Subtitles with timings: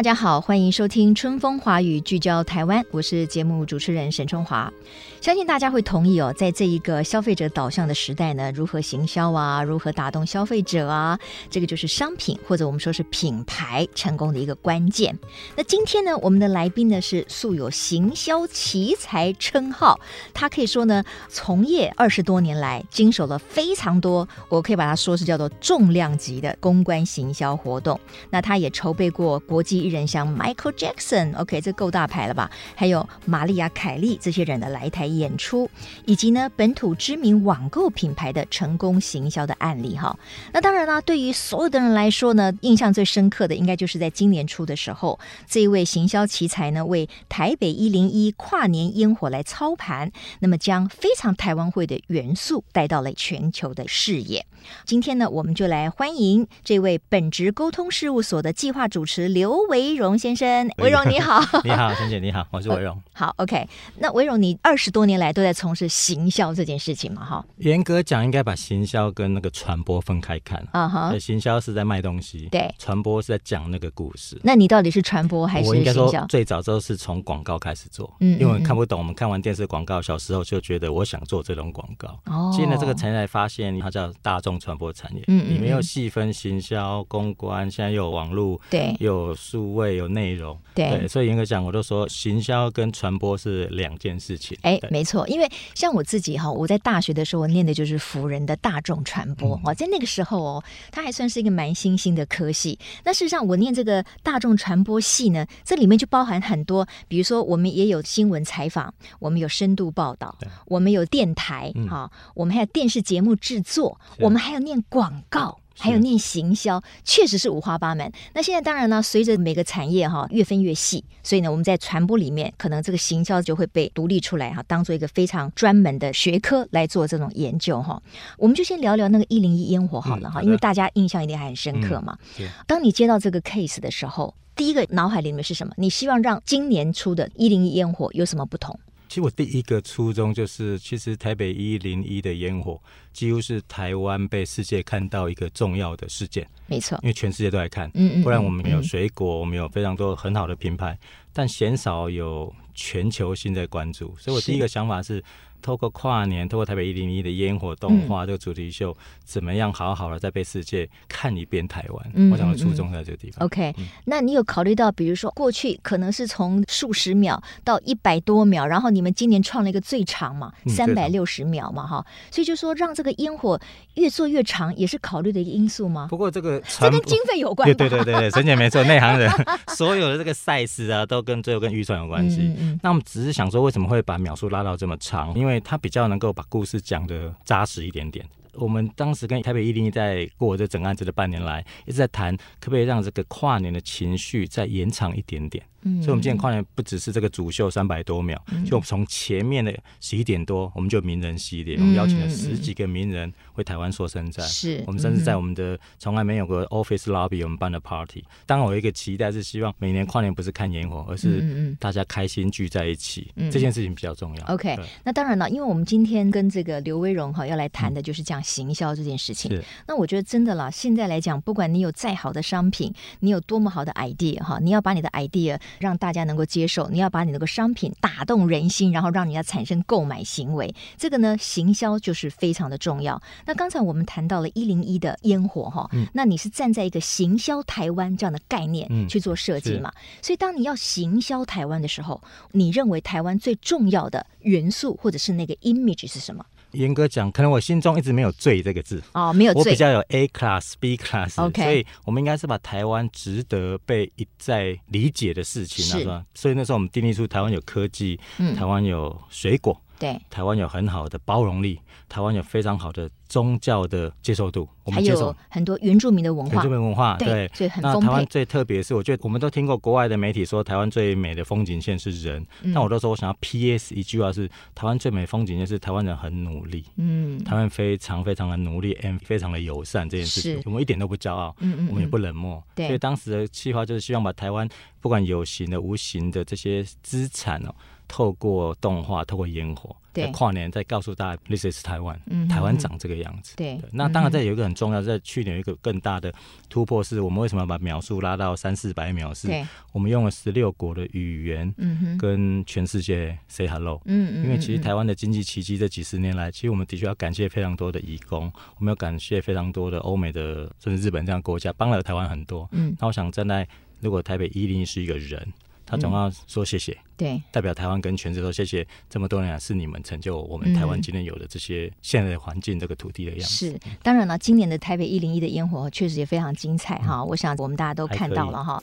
[0.00, 4.72] 大家好，欢迎收听《春风华语》，聚焦台湾，我是节目主持人沈春华。
[5.20, 11.20] 相信大家会同意哦，在这一个消费者导向的时代呢，如何行销啊，如何打动消费者啊，
[11.50, 15.18] 这个就是商品或者我们说是品牌成功的一个关键。
[15.54, 20.00] 那今天呢，我们的来宾呢是素有行销奇才称号，
[20.32, 28.00] 他可以说呢，从业二十多年来，经手了非常多，我可以把它说是叫做重量级的公关行销活动。
[28.30, 32.50] 那他也筹备过国际人像 Michael Jackson，OK，这够大牌了吧？
[32.74, 35.10] 还有玛丽亚凯莉这些人的来台。
[35.10, 35.68] 演出
[36.04, 40.16] 以及呢，本土知名网购品牌的成功行销的案例哈，
[40.52, 54.46] 那当然啦，对于所有的人来说呢，印象最深刻的应该就是在今年初的时候，这一位行销奇才呢，为台北一零一跨年烟火来操盘，那么将非常台湾会的元素带到了全球的视野。
[54.84, 60.68] 今天呢，我们就来欢迎这位本职沟通事务所的计划主持刘维荣先生。
[60.78, 63.00] 维荣你好， 你好，陈姐你好，我是维荣。
[63.14, 63.66] 好，OK，
[63.98, 67.24] 那维荣你二十多年来都在从事行销这件事情嘛？
[67.24, 70.62] 哈，严格讲，应该把行销跟那个传播分开看。
[70.72, 74.38] 啊哈，行销是在卖东西，对，传播是在讲那个故事。
[74.42, 75.72] 那你到底是传播还是行销？
[75.72, 82.08] 我应该说最早都是从广告开始做，嗯，因为看不懂，我们看完电视广告，小时候就觉得我想做这种广告。
[82.26, 84.50] 哦，进了这个才来发现，它叫大众。
[84.60, 94.58] 传播产业，嗯，里面有细分行销、公关，现在又有网络，对，又有数位，有内容，对，对，所以严格讲，我都说行销跟传播是两件事情。
[94.62, 102.76] 哎，没错，因为像我自己哈，我在大学的时候我念的就是辅仁的大众传播哦，在那个时候哦，它还算是一个蛮新兴的科系。
[103.04, 110.36] 那事实上，我念这个大众传播系呢，这里面就包含很多，比如说我们也有新闻采访，我们有深度报道，
[110.66, 114.40] 我们有电台哈，我们还有电视节目制作，我们。
[114.40, 118.12] 还有念广告，还有念行销，确实是五花八门。
[118.34, 128.00] 那现在当然呢，随着每个产业哈越分越细，所以呢，我们在传播里面，可能这个行销就会被独立出来哈，当做一个非常专门的学科来做这种研究哈。
[128.36, 132.16] 我们就先聊聊那个一零一烟火好了哈，嗯、因为大家印象一定还很深刻嘛。
[132.38, 135.72] 嗯、当你接到这个 case 的时候，第一个脑海里面是什么？
[135.78, 138.78] 你希望让今年出的一零一烟火有什么不同？
[139.10, 142.80] 其实我第一个初衷就是，其实台北一零一的烟火
[143.12, 146.48] 几乎是台湾被世界看到一个重要的事件。
[146.68, 150.96] 没错，因为全世界都在看，嗯嗯，不然我们有水果，我们有非常多很好的品牌，
[151.32, 154.14] 但鲜少有全球性的关注。
[154.16, 155.22] 所以我第一个想法是。
[155.60, 162.10] 透过跨年，透过台北一零一的烟火动画这个主题秀，嗯、怎么样好好的再被世界看一遍台湾？
[162.14, 163.44] 嗯、我想的初衷在这个地方。
[163.46, 173.60] OK，、嗯、那你有考虑到，比如说过去可能是从数十秒到一百多秒，然后你们今年创了一个最长嘛，三百六十秒嘛，哈，所以就说让这个烟火
[173.94, 176.06] 越做越长，也是考虑的一个因素吗？
[176.10, 177.66] 不过这个这跟经费有关。
[177.66, 179.30] 对对对对，沈姐没错，内行人
[179.76, 182.40] 所有的这个赛事啊，都跟最后跟预算有关系。
[182.42, 185.34] 嗯嗯，那我们只是想说，为什么会把秒数拉到这么长？
[185.34, 188.24] 因为因因为他比较能够把故事讲得扎实一点点。
[188.54, 195.64] 我们当时跟台北一零一在过这整案子的半年来，一直在谈可不可以让这个跨年的情绪再延长一点点。
[195.82, 204.46] 嗯，所以，我们今天跨年不只是这个主秀三百多秒，嗯、就从前面的十一点多，我们就名人系列，嗯、我们邀请了十几个名人为台湾说声赞。
[204.46, 208.24] 是，我们甚至在我们的从来没有过 office lobby，我们办的 party。
[208.46, 214.44] 当然，我有一个期待是希望每年跨年不是看烟火，而是大家开心聚在一起，嗯、这件事情比较重要。
[214.46, 219.50] OK，那当然了，因为我们今天跟这个刘威荣哈要来谈的就是讲行销这件事情。
[219.50, 233.20] 是，那我觉得真的啦，现在来讲，不管你有再好的商品，你有多么好的 idea 哈，你要把你的 idea 让大家能够接受，你要把你那个商品打动人心，然后让人家产生购买行为，这个呢，行销就是非常的重要。
[233.46, 239.92] 那刚才我们谈到了一零一的烟火哈，嗯、那你是站在一个行销台湾这样的概念去做设计嘛？
[239.94, 242.20] 嗯、所以当你要行销台湾的时候，
[242.52, 246.44] 你认为台湾最重要的元素或者是那个 image 是什么？
[246.72, 249.60] 严格讲，可能我心中一直没有“最”这个字哦，没有罪。
[249.60, 251.64] 我比较有 A class、B class，Okay.
[251.64, 256.24] 所以我们应该是把台湾值得被一再理解的事情，是吧？
[256.34, 259.80] 所以那时候我们定义出台湾有科技，嗯、台湾有水果。
[260.00, 284.66] 对，台湾有很好的包容力，台湾有非常好的宗教的接受度，我们接受很多原住民的文化，原住民文化，对，所以很那台湾最特别是，我觉得我们都听过国外的媒体说，台湾最美的风景线是人，嗯、但我都说我想要 PS 一句话是，台湾最美风景线是台湾人很努力，嗯，台湾非常非常的努力，and 非常的友善这件事情，我们一点都不骄傲，嗯，嗯嗯，我们也不冷漠，对，所以当时的计划就是希望把台湾
[284.98, 287.74] 不管有形的、无形的这些资产哦。
[288.10, 293.54] 透过动画，透过烟火，在跨年再告诉大家，This is 台湾，台湾长这个样子。
[293.56, 296.34] 对，那当然这有一个很重要，在去年有一个更大的
[296.68, 299.32] 突破，是我们为什么要把秒数拉到三四百秒？
[299.32, 299.48] 是
[299.92, 301.72] 我们用了十六国的语言，
[302.18, 304.02] 跟全世界 say hello。
[304.06, 312.68] 嗯嗯，因为其实台湾的经济奇迹这几十年来，其实我们的确要感谢非常多的移工，我们要感谢非常多的欧美的甚至日本这样的国家帮了台湾很多。
[312.72, 313.66] 嗯，那我想站在
[314.00, 315.46] 如果台北一零是一个人。
[315.90, 323.46] 他总要说谢谢，对，代表台湾跟全世界说谢谢，这么多年来是你们成就我们台湾今天有的这些现在的环境，这个土地的样子。
[323.46, 328.80] 是，当然了，今年的台北一零一的烟火确实也非常精彩哈，我想我们大家都看到了哈，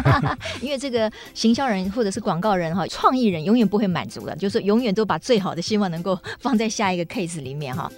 [0.60, 7.90] 因为这个行销人或者是广告人哈，创意人永远不会满足的，就是永远都把最好的希望能够放在下一个 case 里面哈。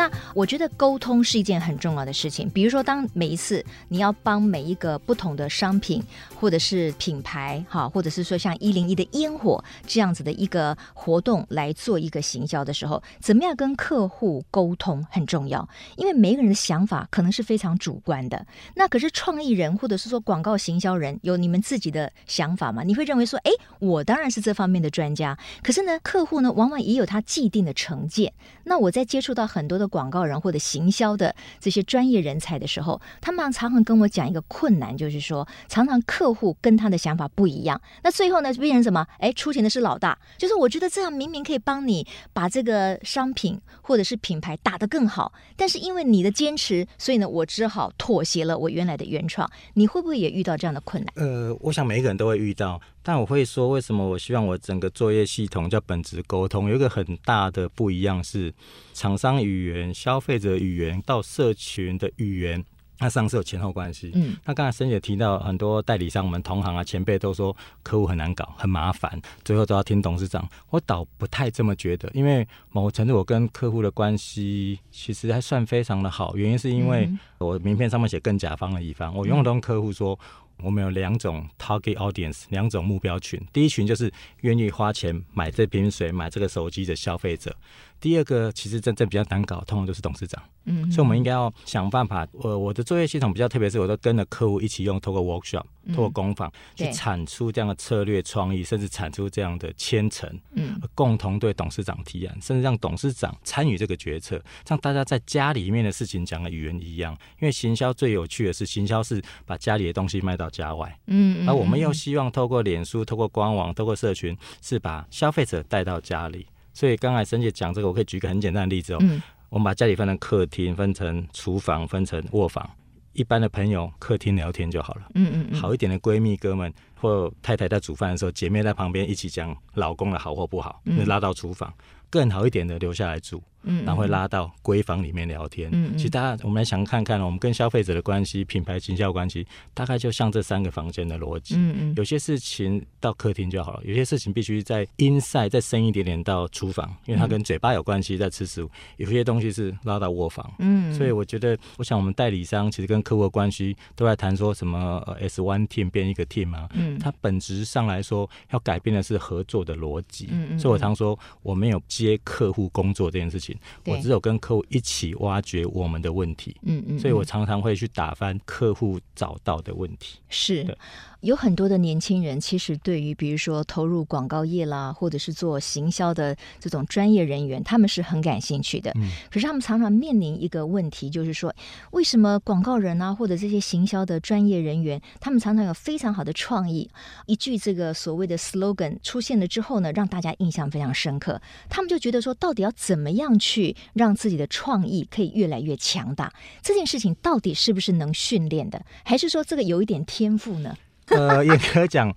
[0.00, 2.48] 那我觉得沟通是一件很重要的事情。
[2.48, 6.02] 比如说，当每一次你要帮每一个不同的商品
[6.34, 15.68] 或者是品牌，哈，或者是说像一零一的烟火这样子的一个活动来做一个行销的时候，怎么样跟客户沟通很重要。
[15.96, 18.46] 因为每个人的想法可能是非常主观的。
[18.74, 22.82] 那可是创意人或者是说广告行销人有你们自己的想法吗？
[22.82, 23.50] 你会认为说，哎，
[23.80, 25.36] 我当然是这方面的专家。
[25.62, 28.32] 可是呢，客户呢，往往也有他既定的成见。
[28.64, 29.89] 那我在接触到很多的。
[29.90, 37.78] 广告人或者行销的这些专业人才的时候，他们常常跟我讲一个困难，就是说，常常客户跟他的想法不一样。
[38.02, 39.06] 那最后呢，就变成什么？
[39.18, 49.50] 哎，出钱的是老大，就是我觉得这样明明可以帮你把这个商品或者是品牌打得更好，但是因为你的坚持，所以呢，我只好妥协了我原来的原创。
[49.74, 51.26] 你会不会也遇到这样的困难？
[51.26, 52.80] 呃，我想每一个人都会遇到。
[53.02, 56.68] 但我会说，为什么我希望我整个作业系统叫本质沟通？
[56.68, 58.52] 有一个很大的不一样是，
[58.92, 62.62] 厂商语言、消费者语言到社群的语言，
[62.98, 64.10] 它上是有前后关系。
[64.14, 70.46] 嗯，那刚才沈姐提到很多代理商，我们同行啊前辈都说客户很难搞、很麻烦，最后都要听董事长。
[70.68, 76.36] 我倒不太这么觉得，因为某程度我跟客户的关系其实还算非常的好。
[76.36, 80.18] 原因是因为我名片上面写更甲方的乙方，我永远都跟客户说。
[80.62, 83.40] 我们有两种 target audience，两种目标群。
[83.52, 87.54] 第一群就是愿意花钱买这瓶水、买这个手机的消费者。
[88.00, 90.42] 第二个其实真正比较难搞，通常都是董事长。
[90.64, 92.26] 嗯，所以我们应该要想办法。
[92.32, 95.64] 我我的作业系统比较特别，是我都跟着客户一起用，透过 workshop，
[95.94, 100.30] 透过工坊、嗯、去产出这样的策略创意，甚至产出这样的千层。
[100.52, 107.12] 嗯，共同对董事长提案，甚至让董事长参与这个决策，让大家在家里面的事情讲的语言一样。
[107.40, 110.98] 因为行销最有趣的是，行销是把家里的东西卖到家外。
[111.06, 116.46] 嗯，而我们又希望透过脸书、透过官网、透过社群，是把消费者带到家里。
[116.72, 118.98] 所以刚才沈姐讲这个，我可以举个很简单的例子哦。
[119.00, 122.68] 嗯、我们把家里分成客厅、分成厨房、分成卧房。
[123.12, 125.02] 一般的朋友客厅聊天就好了。
[125.16, 131.72] 嗯嗯，嗯好一点的闺蜜哥们或太太在煮饭的时候，姐妹在旁边一起讲老公的好或不好，那、嗯、拉到厨房。
[132.08, 133.42] 更好一点的留下来住。
[133.62, 135.68] 嗯，然后会拉到闺房里面聊天。
[135.72, 141.54] 嗯，其实大家我们来想看看，我们跟消费者的关系、品牌形象关系，大概就像这三个房间的逻辑。
[141.56, 148.70] 嗯嗯，有些事情到客厅就好了，有些事情必须在 inside 再深一点点到厨房，因为它跟嘴巴有关系，在吃食物。
[148.96, 150.50] 有些东西是拉到卧房。
[150.58, 156.68] 嗯，所以我觉得，我想我们代理商其实跟客户的关系都在谈说什么呃 S one team 变一个 team 啊。
[156.74, 160.28] 嗯，它本质上来说要改变的是合作的逻辑。
[160.30, 163.49] 嗯嗯，所以我常说我没有接客户工作这件事情。
[163.86, 170.18] 我只有跟客户一起挖掘我们的问题，嗯嗯，所以我常常会去打翻客户找到的问题。
[170.28, 170.76] 是，对
[171.20, 178.90] 有很多的年轻人其实对于比如说投入广告业啦，或者是做行销的这种专业人员，他们是很感兴趣的。
[178.96, 181.54] 嗯，可是他们常常面临一个问题，就是说，
[181.90, 186.88] 为什么广告人啊，或者这些行销的专业人员，他们常常有非常好的创意，
[187.26, 191.40] 一句这个所谓的 slogan 出现了之后呢，让大家印象非常深刻。
[191.68, 196.32] 他们就觉得说，到底要怎么样去让自己的创意可以越来越强大？
[196.62, 200.74] 这件事情到底是不是能训练的，还是说这个有一点天赋呢？
[201.10, 202.14] 呃，也可以讲，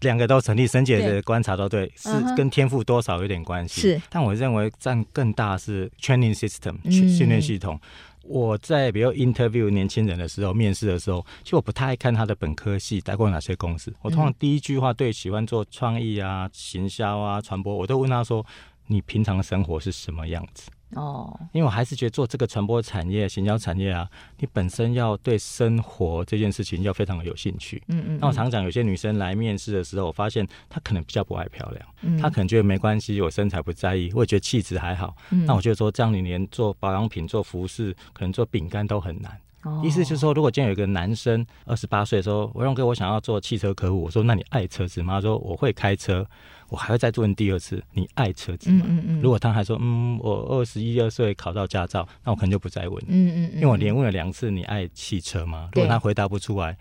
[0.00, 0.66] 两个都成立。
[0.66, 3.80] 沈姐的观察都对，对是跟天赋多少有点关系。
[3.80, 7.80] 是，但我认为占更大是 training system 训练系统。
[8.22, 13.92] 我在比如 interview 年轻人的时候，面试的时候，其实我不太爱看他的本科系待过哪些公司。
[14.02, 18.44] 我通常第一句话对喜欢做创意啊、行销啊、传播，我都问他说
[18.88, 27.82] ：“你平常的生活是什么样子？”哦，因为我还是觉得做这个传播产业、行销产业啊，你本身要对生活这件事情要非常的有兴趣。
[27.88, 28.18] 嗯嗯。
[28.20, 35.16] 那我常讲，有些女生来面试的时候，我发现她可能比较不爱漂亮，嗯，她可能觉得没关系，我身材不在意，我也觉得气质还好。
[35.30, 35.44] 嗯。
[35.44, 39.36] 那我觉得说，这样你连做保养品、做服饰，可能做饼干都很难。
[39.66, 39.82] 哦。
[39.84, 46.26] 意思就是说，如果今天有一个男生二十八岁的时候，我用给我想要做汽车客户，我说：“那你爱车子吗？”他说：“我会开车。”
[46.68, 48.84] 我还会再问第二次，你爱车子吗？
[48.88, 53.04] 嗯嗯嗯，如果他还说，嗯，我二十一二岁考到驾照，那我可能就不再问。
[53.06, 55.68] 嗯嗯，因为我连问了两次，你爱汽车吗？
[55.74, 56.76] 如果他回答不出来，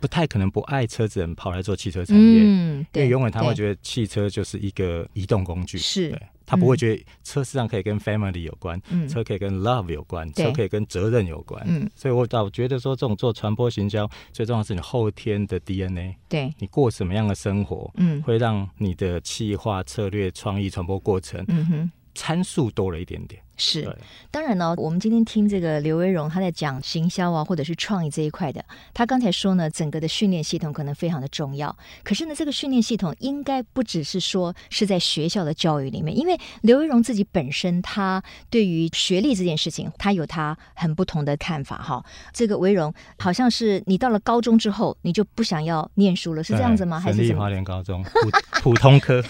[0.00, 2.40] 不太可能不爱车子人跑来做汽车产业。
[2.42, 5.78] 嗯，因为永远他会觉得汽车就是一个移动工具。
[5.78, 6.18] 是。
[6.48, 11.60] 他不会觉得车实际上可以跟 family 有关，嗯、车可以跟 love 有关，车可以跟责任有关。
[11.66, 16.14] 嗯，所以我倒觉得说，这种做传播行销最重要是你后天的 DNA。
[16.28, 23.42] 对，你过什么样的生活，嗯，会让你的企划策略、创意、传播过程，嗯哼，参数多了一点点。
[23.56, 23.96] 是，
[24.30, 28.62] 当然呢，我们今天听这个刘维荣他在讲行销啊，或者是创意这一块的。
[28.92, 31.74] 他刚才说呢，整个的训练系统可能非常的重要。
[32.04, 42.04] 可是呢，这个训练系统应该不只是说是在学校的教育里面，因为刘维荣自己本身他对于学历这件事情，他有他很不同的看法哈。
[42.34, 47.00] 这个维荣好像是你到了高中之后，你就不想要念书了，是这样子吗？
[47.00, 49.22] 还是省立花莲高中普 普通科？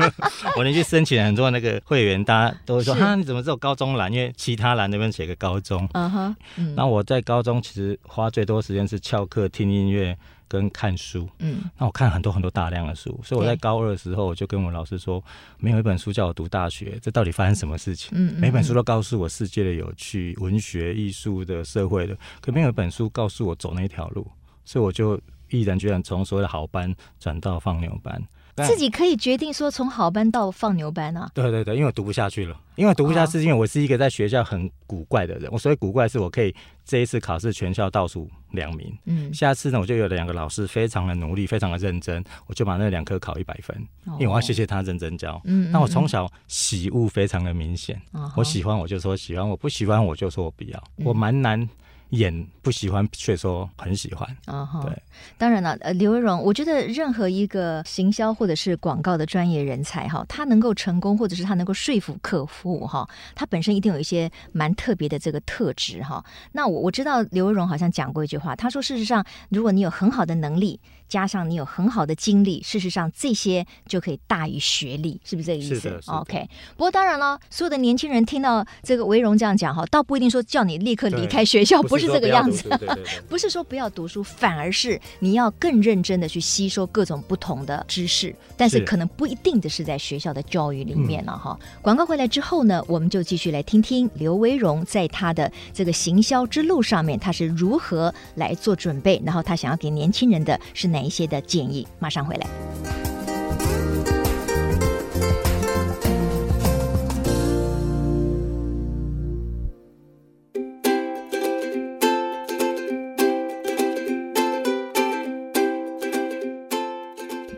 [0.58, 3.69] 我连去申请很多那个会员，大家都会说哈，你怎么只有高？
[3.70, 5.88] 高中栏，因为其他栏那边写个高中。
[5.92, 6.36] 嗯哼，
[6.74, 10.16] 那我在高中其实花最多时间是翘课、听音乐
[10.48, 11.28] 跟看书。
[11.38, 15.22] 嗯，那我看很多很多大量的书，所以我在高二的时候我就跟我老师说，
[15.58, 18.10] 没有一本书叫我读大学，这到底发生什么事情？
[18.12, 24.26] 嗯，每本书都告诉我世界的有趣、文学、艺术的、社会的，可没有一本书告诉我走那条路，
[24.64, 25.16] 所以我就
[25.50, 28.20] 毅然决然从所谓的好班转到放牛班。
[28.56, 31.30] 自己可以决定说从好班到放牛班啊？
[31.34, 35.48] 对对对，因为我读不下去了，因为读不下去，因为我是一个在学校很古怪的人。
[35.52, 36.54] 我所以古怪是我可以
[36.84, 43.76] 这一次考试全校倒数两名，嗯，下次呢我就有两个老师非常的努力，非常的认真，我就把那两科考一百分，
[44.18, 45.40] 因为我要谢谢他认真教。
[45.44, 48.00] 嗯，那我从小喜恶非常的明显，
[48.36, 51.68] 我喜欢我就说喜欢，我不喜欢我就说我不要，我蛮难。
[52.10, 55.02] 演不喜欢却说很喜欢啊哈，对，
[55.38, 66.24] 当然了，呃，刘维荣，我觉得任何一个行销或者是广告的专业人才哈，他能够成功，或者是他能够说服客户哈，他本身一定有一些蛮特别的这个特质哈。
[66.52, 75.74] 那我我知道刘维荣好像讲过一句话，他说事实上，如果你有很好的能力，加上你有很好的经历，事实上这些就可以大于学历，是不是这个意思？
[75.76, 76.16] 是的，是的。
[76.16, 81.99] OK，不过当然了，所有的年轻人听到这个维荣这样讲哈，倒不一定说叫你立刻离开学校，不。
[81.99, 82.68] 是这个样子，
[83.28, 91.58] 不是说不要读书，反而是你要更认真的去吸收各种不同的知识，但是可能不一定的是在学校的教育里面了哈。
[91.82, 101.86] 广告回来之后呢，我们就继续来听听刘维荣在他的这个行销之路上面，他是如何来做准备，然后他想要给年轻人的是哪一些的建议。
[101.98, 102.46] 马上回来。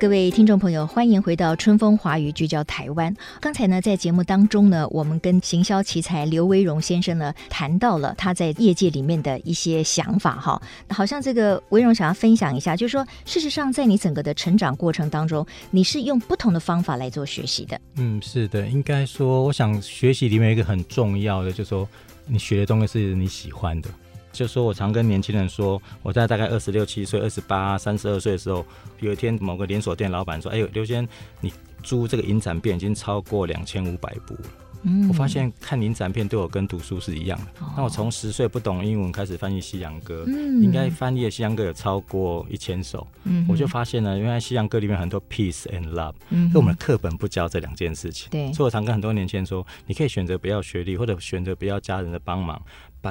[0.02, 3.14] 各位听众朋友，欢迎回到春风华语聚焦台湾。
[3.40, 10.60] 刚才呢，在节目当中呢，我们跟行销奇才刘维荣先生呢谈到了他在业界里面的一些想法哈。
[10.88, 17.80] 好像这个维荣想要分享一下，就是说，事实上，在你整个的成长过程当中，你是用不同的方法来做学习的。
[17.94, 21.88] 嗯，是的，应该说，我想学习里面有一个很重要的，就是说，
[22.26, 23.88] 你学的东西是你喜欢的。
[24.32, 28.64] 就说，我常跟年轻人说，我在大概二十六七岁、二十八、三十二岁的时候，
[29.00, 31.06] 有一天某个连锁店老板说：“哎呦，刘先，
[31.40, 34.40] 你租这个影展片已经超过两千五百部了。”
[34.84, 37.64] 嗯，我发现看影展片对我跟读书是一样的。
[37.64, 43.06] 哦、那我从十岁不懂英文开始翻译西洋歌，嗯，应该翻译的西洋歌有超过一千首。
[43.22, 48.28] 嗯，我就发现呢，原来西洋歌里面很多 peace and love，嗯，因为我们的课本不教这两件事情。
[48.30, 52.60] 对，所以我常跟很多年轻人说，你可以选择不要学历，或者选择不要家人的帮忙。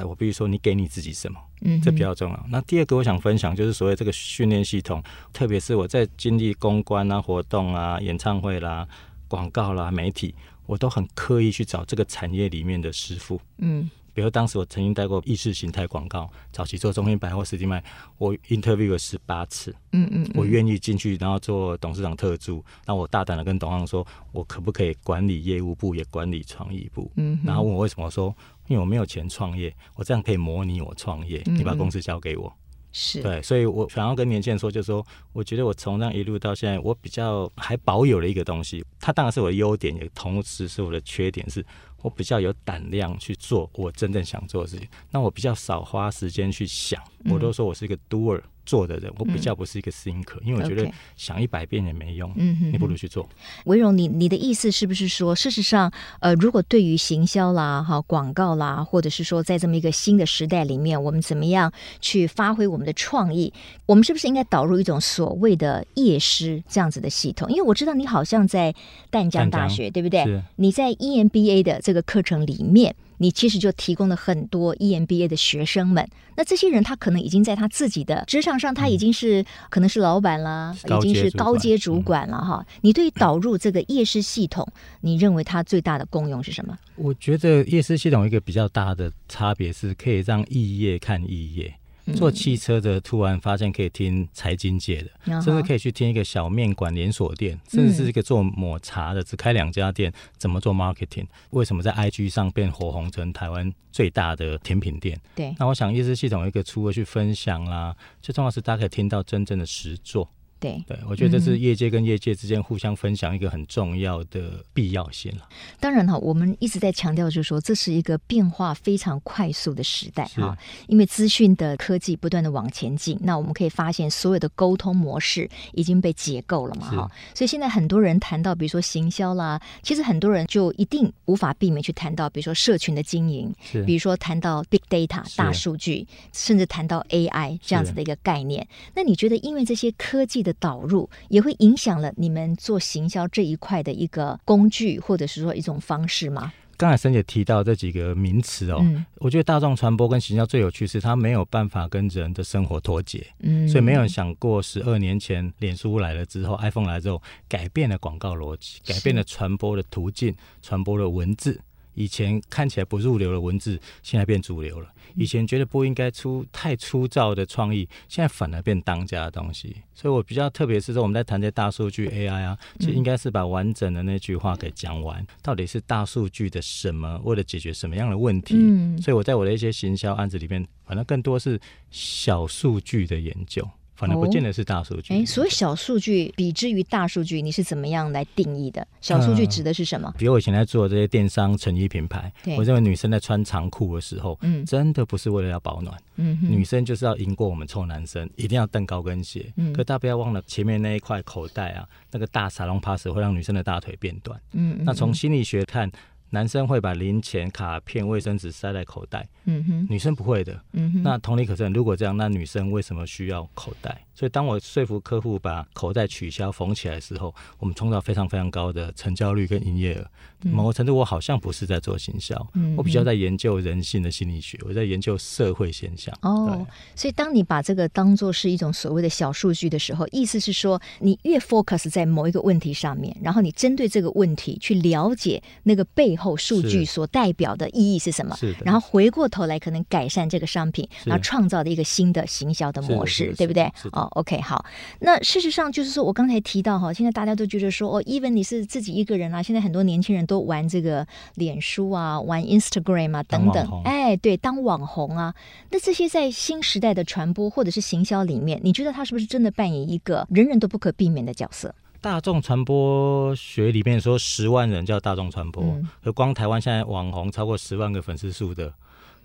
[0.04, 1.38] 我必须说，你给你自己什么？
[1.60, 2.46] 嗯，这比较重要。
[2.48, 8.86] 那第二个我想分享就是所谓这个训练系统，特别是我在经历公关啊、活动啊、演唱会啦、
[9.28, 10.34] 广告啦、媒体，
[10.66, 13.40] 我都很刻意去找这个产业里面的师傅。
[13.58, 17.82] 嗯，比如当时我曾经带过意识形态广告，早期做中心百货实体卖，
[18.18, 27.10] 我 interview 了十八次，嗯嗯，嗯，我愿意进去，然后做董事长特助，那我大胆的跟董事长说，我可不可以管理业务部，也管理创意部？
[27.16, 28.34] 嗯，然后问我为什么，我说
[28.68, 32.52] 因为我没有钱创业，我这样可以模拟我创业，你把公司交给我。
[32.94, 35.02] 是对，所以我想要跟年轻人说，就是说，
[35.32, 41.64] 我觉得我从这样一路到现在，我比较还保有了一个东西，它当然是我的优点，也同时是我的缺点，是
[42.02, 44.86] 我比较有胆量去做我真正想做的事情。
[45.10, 48.40] 那我比较少花时间去想，我都说我是一个 doer。
[48.64, 53.28] 做的人，我比较不是一个 thinker，、嗯、因为我觉得想一百遍也没用，嗯哼，你不如去做。
[53.64, 63.52] 维荣，你你的意思是不是说，事实上，呃，如果对于行销啦、哈广告啦，或者是说在这么一个新的时代里面，我们怎么样去发挥我们的创意？
[63.84, 67.50] 我们是不是应该导入一种所谓的夜师这样子的系统？
[67.50, 68.72] 因为我知道你好像在
[69.10, 70.40] 淡江大学，对不对？
[70.54, 72.94] 你在 EMBA 的这个课程里面。
[73.18, 82.66] 你其实就提供了很多 EMBA 的学生们，那这些人他可能已经在他自己的职场上，他已经是、嗯、可能是老板啦，已经是高阶主管了哈。
[82.68, 84.66] 嗯、你对于导入这个夜市系统，
[85.02, 86.76] 你认为它最大的功用是什么？
[86.96, 91.72] 我觉得夜市系统一个比较大的差别是可以让异业看异业。
[92.16, 101.26] 做汽车的突然发现可以听财经界的，嗯、甚至可以去听一个小面馆连锁店，嗯、甚至是一个做抹茶的只开两家店，怎么做 marketing？
[101.50, 105.20] 为什么在 IG 上变火红成台湾最大的甜品店？
[105.34, 110.28] 对，那我想意识系统有一个除了去分享啦，最重要是大家可以听到真正的实作。
[110.62, 115.48] 对，对，我觉得这是业界跟业界之间互相分享一个很重要的必要性了。
[115.80, 133.52] 当然哈，我们一直在强调，就是说这是一个变化非常快速的时代哈，因为资讯的科技不断的往前进，那我们可以发现所有的沟通模式已经被解构了嘛哈，所以现在很多人谈到比如说行销啦，其实很多人就一定无法避免去谈到比如说社群的经营，
[133.84, 138.66] 比如说谈到 big data 大数据，甚至谈到 AI 这样子的一个概念。
[138.94, 146.52] 那你觉得因为这些科技的导入也会影响了你们做行销这一块的一个工具，或者是说一种方式吗？
[146.78, 161.60] 刚才沈姐提到这几个名词哦，嗯、我觉得大众传播跟行销最有趣是它没有办法跟人的生活脱节，嗯，所以没有人想过十二年前脸书来了之后，iPhone 来了之后，改变了广告逻辑，改变了传播的途径，传播的文字。
[161.94, 164.88] 以前看起来不入流的文字，现在变主流了。
[165.14, 169.76] 以前觉得不应该出太粗糙的创意，现在反而变当家的东西。
[169.94, 178.56] 所以我比较特别是说，我们在谈这大数据 AI 啊，其实应该是把完整的那句话给讲完，到底是大数据的什么，为了解决什么样的问题。
[179.02, 183.68] 所以我在我的一些行销案子里面，反正更多是小数据的研究。
[184.02, 185.14] 反而不见得是大数据。
[185.14, 188.84] 哎、哦，所以小数据比之于大数据，你是怎么样来定义的？
[189.00, 190.08] 小数据指的是什么？
[190.08, 199.52] 呃、比如我以前在做这些电商成衣品牌，我认为女生在穿长裤的时候，嗯，真的不是为了要保暖，嗯，女生就是要赢过我们臭男生，一定要蹬高跟鞋。
[199.56, 204.36] 嗯，可大家不要忘了前面那一块口袋啊，那个大沙龙 pass 会让女生的大腿变短。
[204.52, 205.88] 嗯，嗯，那从心理学看。
[206.32, 211.02] 男生会把零钱、卡片、卫生纸塞在口袋，嗯哼，女生不会的，嗯哼。
[211.02, 214.06] 那同理可证，如果这样，那女生为什么需要口袋？
[214.14, 220.06] 所以当我说服客户把口袋取消、缝起来的时候，我们创造非常非常高的成交率跟营业额。
[220.44, 226.12] 某个程度，我好像不是在做行销，嗯、我比较在研究人性的心理学，我在研究社会现象。
[226.22, 243.70] 哦，所以当你把这个当做是一种所谓的小数据的时候，意思是说，你越 focus 在某一个问题上面，然后你针对这个问题去了解那个背后数据所代表的意义是什么，然后回过头来可能改善这个商品，然后创造的一个新的行销的模式，对不对？
[243.92, 244.64] 哦，OK，好。
[244.98, 250.32] 那事实上就是说我刚才提到哈，现在大家都觉得说，哦，even 你是自己一个人啊，现在很多年轻人都。
[250.32, 255.34] 都玩这个脸书啊，玩 Instagram 啊，等等，哎，对，当网红啊，
[255.70, 261.74] 那这些在新时代的传播或者是行销里面，你觉得他是不是真的扮演一个人人都不可避免的角色？
[262.02, 265.62] 大众传播学里面说十万人叫大众传播，
[266.02, 268.74] 而、嗯、光台湾现在网红超过十万个粉丝数的。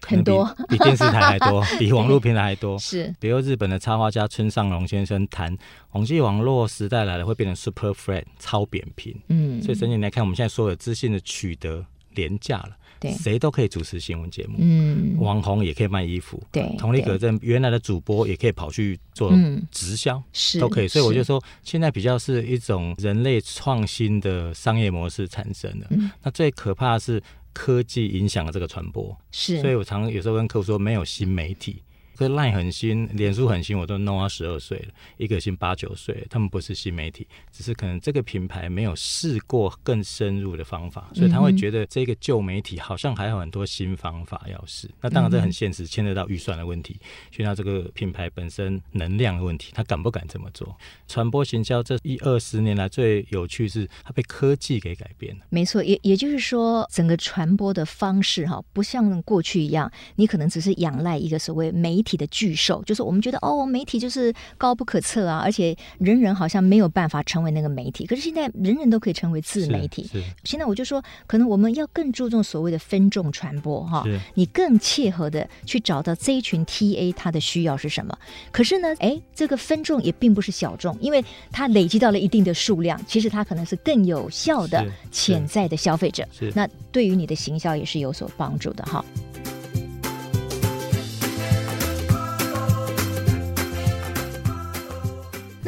[0.03, 2.77] 很多 比电视台还多，比网络平台还多。
[2.77, 5.57] 是，比如日本的插画家村上隆先生谈，
[5.93, 9.19] 网际网络时代来了会变成 super flat 超扁平。
[9.29, 14.57] 嗯，所以整体来看，我们现在所有资讯的取得廉价了，对，谁都可以主持新闻节目。
[14.59, 16.41] 嗯，网红也可以卖衣服。
[16.51, 19.31] 对，同理可证，原来的主播也可以跑去做
[19.71, 20.87] 直销，是都可以。
[20.87, 25.87] 所以我就说，现在比较是一种人类创新的商业模式产生的。
[25.91, 27.21] 嗯，那最可怕的是。
[27.53, 31.81] 科技影响了这个传播，是，所以我常有时候跟客户说，没有新媒体，
[32.17, 44.89] 可是 Line 很新，脸书很新，我都弄到十二岁了，一个新八九岁，他们不是新媒体，只是可能这个品牌没有试过更深入的方法，所以他会觉得这个旧媒体好像还有很多新方法要试。
[45.01, 46.99] 那当然这很现实，牵扯到预算的问题，
[47.29, 50.75] 牵扯到这个品牌本身能量的问题，他敢不敢这么做？
[51.07, 55.45] 传播行销这一二十年来最有趣是，它被科技给改变了。
[55.49, 68.05] 没错，也也就是说，整个传播的方式哈，不像过去一样，你可能只是仰赖一个所谓媒体的巨兽，就是我们觉得哦，媒体就是高不可测啊，而且人人好像没有办法成为那个媒体。
[68.05, 70.09] 可是现在人人都可以成为自媒体。
[70.45, 78.17] 现在我就说，可能我们要更注重所谓的分众传播哈，你更切合的去找到这一群 TA 他的需要是什么。
[78.51, 86.25] 可是呢，哎，这个分众也并不是小众，因为它累积到了一定的数量，其实它可能是更有效的潜在的消费者。
[86.55, 89.03] 那对于你的行销也是有所帮助的哈。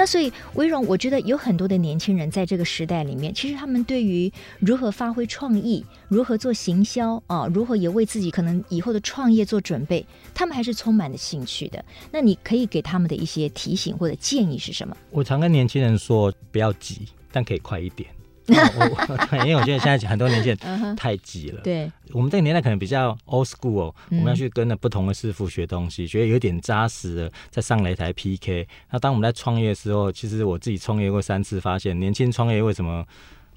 [0.09, 11.85] 所以，威荣，我觉得有很多的年轻人在这个时代里面，其实他们对于如何发挥创意、如何做行销啊、如何也为自己可能以后的创业做准备，他们还是充满了兴趣的。
[12.11, 14.97] 那你可以给他们的一些提醒或者建议是什么？
[15.11, 18.09] 我常跟年轻人说，不要急，但可以快一点。
[18.49, 21.61] 我因为我觉得现在很多年轻人太挤了。
[21.61, 28.67] 对，我们这个年代可能比较 old school，我们要去跟着不同的师傅学东西，觉得有点扎实的，再上擂台 PK。
[28.91, 33.05] 那当我们在创业的时候，其实我自己创业过三次，发现年轻创业为什么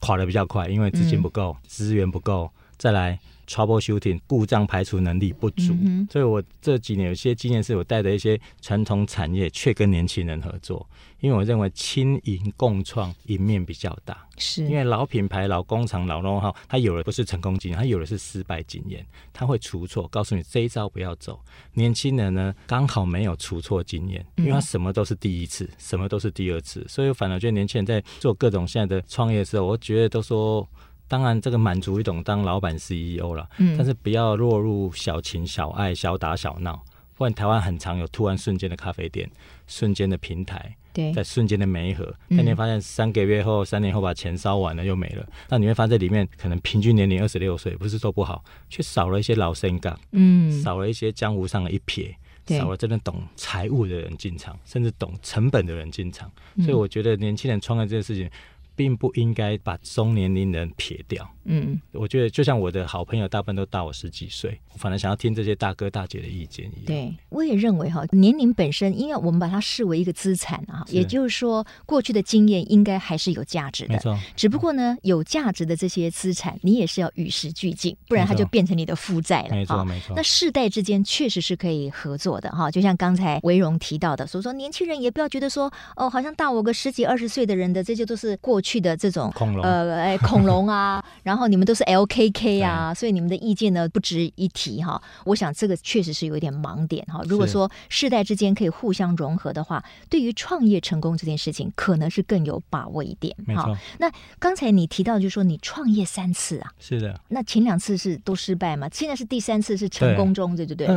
[0.01, 0.69] 垮的比较快？
[0.69, 2.51] 因为资金不够，资源不够，
[2.83, 3.17] 再来。
[3.45, 14.27] Troubleshooting 故障排除能力不足，嗯、所以我这几年有些经验是我带着一些传统产业，却跟年轻人合作，因为我认为轻盈共创赢面比较大。
[14.39, 21.39] 是因为老品牌、老工厂、老 know-how，他有的不是成功经验，他有的是失败经验，他会出错，告诉你这一招不要走。
[21.75, 30.67] 年轻人呢，刚好没有出错经验，因为他什么都是第一次，什么都是第二次，所以我反而觉得年轻人在做各种现在的创业的时候，我觉得都说。
[31.13, 36.83] 当然，这个满足一种当老板 CEO 了，嗯，但是不要落入小情小爱、小打小闹。
[37.15, 39.31] 不然台湾很常有突然瞬间的咖啡店、
[39.67, 45.25] 瞬间的平台，对，在瞬间的媒合，但你发现三个月后、三年后把钱烧完了又没了。
[45.51, 56.33] 那你会发现里面可能平均年龄二十六岁，不是说不好，却少了一些老生干，嗯，少了一些江湖上的一撇，少了真的懂财务的人进场，甚至懂成本的人进场。
[56.57, 58.29] 所以我觉得年轻人创业这件事情。
[58.75, 61.29] 并不应该把中年龄人撇掉。
[61.45, 66.85] 嗯，我觉得就像我的好朋友，大部分都大我十几岁，我反而想要听这些大哥大姐的意见一样。
[66.87, 73.95] 对，我也认为哈，年龄本身，因为我们把它视为一个资产啊，也就是说，过去的经验应该还是有价值的。
[73.95, 74.17] 没错。
[74.37, 79.57] 只不过呢，有价值的这些资产，你也是要与时俱进，不然它就变成你的负债了。
[79.57, 80.15] 没错，没错。
[80.15, 91.05] 那世代之间确实是可以合作的哈，就像刚才维荣提到的，所以说年轻人也不要觉得说哦，好像大我个十几二十岁的人的这些都是过去的这种恐龙呃哎恐龙啊。
[91.23, 95.01] 然后你们都是 LKK 啊，所以你们的意见呢不值一提哈。
[95.25, 97.21] 我想这个确实是有一点盲点哈。
[97.29, 103.37] 如果说世代之间可以互相融合的话，对于创业成功这件事情，可能是更有把握一点。
[103.47, 103.77] 没错。
[103.99, 107.21] 那刚才你提到就是说你创业三次啊，是的。
[107.29, 108.89] 那前两次是都失败吗？
[108.93, 110.89] 现在是第三次是成功中，对，对就对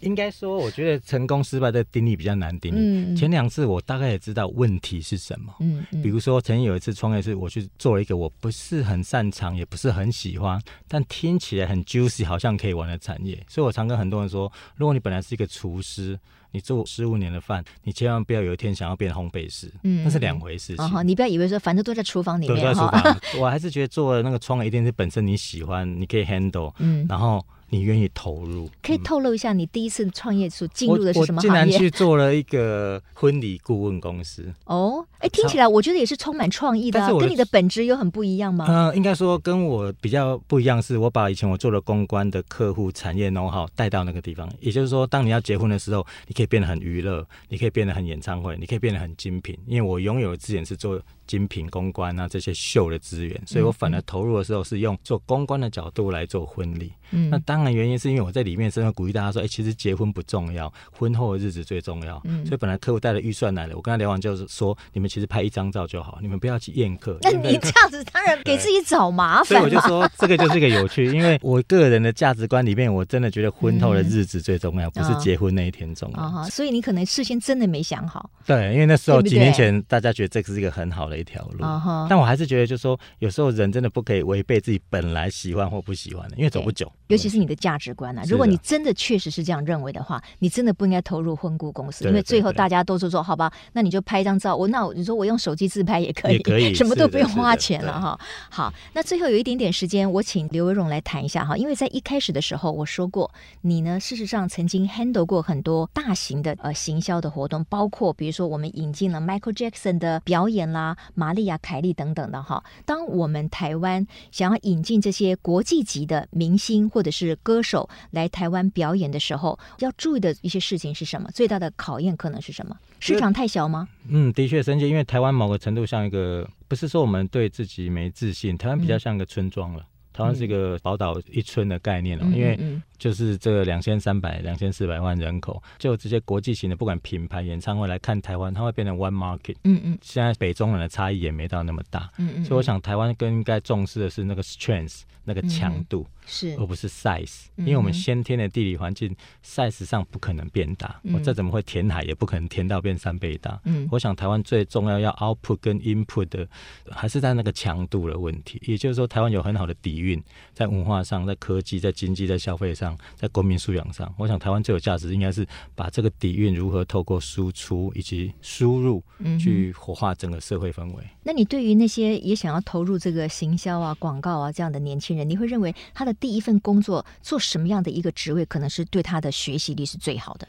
[0.00, 2.76] 应该说，我觉得成功失败的定义比较难定义。
[2.78, 5.54] 嗯、前两次我大概也知道问题是什么。
[5.60, 13.44] 嗯，嗯比如说曾经有一次创业是我去做了一个我不是很擅长，也不是很喜欢，但听起来很 juicy，好像可以玩的产业。
[13.48, 16.18] 所以我常跟很多人说，如果你本来是一个厨师，
[16.52, 20.84] 你做十五年的饭，你千万不要有一天想要变烘焙师，嗯，那是两回事情。
[20.84, 23.20] 哦，你不要以为说反正都在厨房里面，都在厨房。
[23.40, 27.44] 我还是觉得做的那个创业一定是本身你喜欢，你可以 handle，嗯，然后。
[27.74, 28.70] 你愿意投入？
[28.80, 31.60] 可以透露一下你第一次创业所进入的是什么行业？
[31.60, 34.52] 我竟然去做了一个婚礼顾问公司。
[34.66, 38.66] 哦，哎，听起来我觉得也是充满创意的，啊，跟你的本质有很不一样吗？
[38.68, 44.48] 嗯、呃，应该说跟我比较不一样，是我把以前我做的公关的客户产业 know-how 带到那个地方。
[44.60, 51.00] 也就是说，当你要结婚的时候，你可以变得很娱乐，你可以变得很演唱会，你可以变得很精品，因为我拥有的资源是做。
[51.26, 56.92] 精品公关啊，这些秀的资源，所以我反而投入的时候是用做公关的角度来做婚礼。
[57.10, 62.20] 嗯，那当然原因是因为我在里面真的鼓励大家说，哎、欸，其实结婚不重要，婚后的日子最重要。
[62.24, 67.18] 嗯，所以本来客户带了预算来了，我跟他聊完就是说，你们其实拍一张照就好，你们不要去宴客。
[67.20, 69.46] 那你这样子当然 给自己找麻烦。
[69.46, 76.20] 所以我就说这个就是一个有趣，因为我个人的价值观里面，我真的觉得婚后的日子最重要，嗯、不是结婚那一天重要。
[76.20, 78.30] 啊、哦，所以你可能事先真的没想好。
[78.46, 81.64] 对，因为那时候几年前大家觉得这个是一个很好的一条路。
[82.08, 86.90] 但我还是觉得，就是说，有时候人真的不可以违背自己本来喜欢或不喜欢的，因为走不久。
[87.08, 88.22] 尤其是你的价值观啊。
[88.26, 98.18] 如果你真的确实是这样认为的话，你真的不应该投入婚顾公司，因为最后大家都是说好吧，那你就拍一张照，我那你说我用手机自拍也可以， 可以，什么都不用花钱了哈。
[98.50, 112.62] 好，那最后有一点点时间，我请刘维荣来谈一下哈，因为在一开始的时候我说过，你呢事实上曾经 handle 过很多大型的呃行销的活动，包括比如说我们引进了 Michael Jackson 的表演啦，玛丽亚凯莉等等的哈。
[112.84, 121.30] 当我们台湾想要引进这些国际级的明星或者是歌手来台湾表演的时候，要注意的一些事情是什么？
[121.32, 122.76] 最大的考验可能是什么？
[123.00, 123.88] 市场太小吗？
[124.08, 129.80] 嗯，的确，申诫，因为台湾某个程度像一个，不是说我们对自己没自信，台湾比较像一个村庄了。
[129.80, 132.58] 嗯台湾是一个宝岛一村的概念哦，因为
[132.96, 139.56] 就是这两千三百、两千四百万人口，就这些国际型的，不管品牌演唱会来看台湾，它会变成 one market。
[139.64, 139.98] 嗯嗯。
[140.00, 142.08] 现在北中南的差异也没到那么大。
[142.18, 142.44] 嗯嗯。
[142.44, 151.00] 所以我想台湾更应该重视的是那个 strength，那个强度，是而不是 size，因为我们先天的地理环境，size 上不可能变大。
[151.12, 153.60] 我再怎么会填海，也不可能填到变三倍大。
[153.64, 153.88] 嗯。
[153.90, 156.48] 我想台湾最重要要 output 跟 input 的，
[156.90, 158.60] 还是在那个强度的问题。
[158.66, 160.22] 也就是说，台湾有很好的底蕴。
[160.52, 169.02] 在文化上，在科技，在经济，在消费上，在国民素养上，我想台湾最有价值应该是把这个底蕴如何透过输出以及输入，
[169.38, 171.02] 去活化整个社会氛围。
[171.04, 171.10] 嗯。
[171.24, 180.48] 那你对于那些也想要投入这个行销啊、广告啊这样的年轻人，你会认为他的第一份工作做什么样的一个职位，可能是对他的学习力是最好的？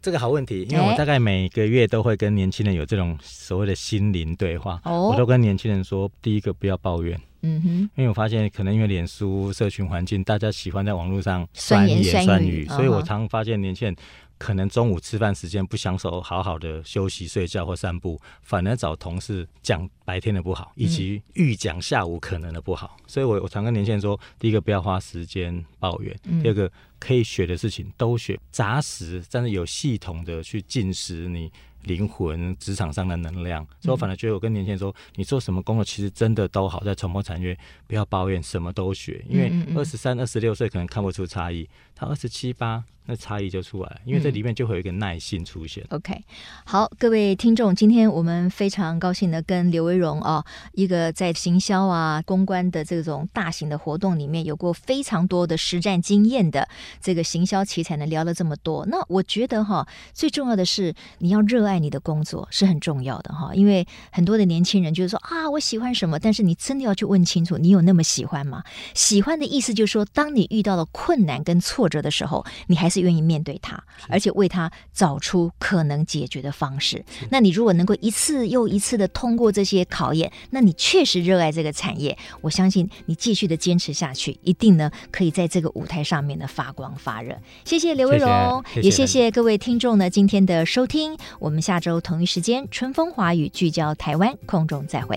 [0.00, 7.20] 这个好问题，因为我大概每个月都会跟年轻人有这种所谓的心灵对话，我都跟年轻人说，第一个不要抱怨。
[7.42, 13.96] 嗯哼，因为我发现可能因为脸书社群环境，大家喜欢在网络上酸言酸语，酸言酸语，所以我常发现年轻人
[14.38, 22.96] 可能中午吃饭时间不享受好好的休息、睡觉或散步，反而找同事讲白天的不好，以及预讲下午可能的不好。
[23.06, 31.52] 所以我我常跟年轻人说，第一个不要花时间抱怨，第二个可以学的事情都学，扎实，但是有系统的去进食你。
[31.82, 42.84] 灵魂职场上的能量，所以我反而觉得我跟年轻人说，你做什么工作其实真的都好，在传播产业不要抱怨，什么都学，因为二十三、二十六岁可能看不出差异，他二十七八。
[43.08, 45.80] 那差异就出来了，因为这里面就会有一个耐性出现。
[45.90, 46.24] 嗯、OK，
[46.64, 56.68] 好，各位听众，今天我们非常高兴的跟刘维荣啊，一个在行销啊、公关的这种大型的活动里面有过非常多的实战经验的
[57.00, 58.84] 这个行销奇才呢，聊了这么多。
[58.86, 68.64] 那我觉得哈，最重要的是你要热爱你的工作是很重要的哈，因为很多的年轻人就是说啊，我喜欢什么，但是你真的要去问清楚，你有那么喜欢吗？
[68.94, 73.06] 喜欢的意思就是说，当你遇到了困难跟挫折的时候，你还是。
[73.06, 77.04] 愿意面对他，而且为他找出可能解决的方式。
[77.30, 82.18] 那你如果能够一次又一次的通过这些考验，那你确实热爱这个产业。
[82.40, 87.38] 我相信你继续的坚持下去，一定呢可以在这个舞台上面呢发光发热。
[87.64, 91.16] 谢谢刘威荣，也谢谢各位听众呢今天的收听。
[91.38, 95.16] 我们下周同一时间春风华语聚焦台湾，空中再会。